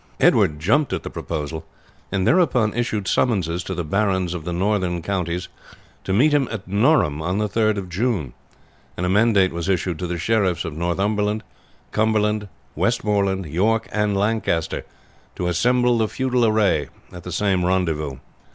[0.19, 1.63] Edward jumped at the proposal,
[2.11, 5.47] and thereupon issued summonses to the barons of the northern counties
[6.03, 8.33] to meet him at Norham on the 3d of June;
[8.97, 11.43] and a mandate was issued to the sheriffs of Northumberland,
[11.91, 14.85] Cumberland, Westmoreland, York, and Lancaster,
[15.35, 18.17] to assemble the feudal array at the same rendezvous.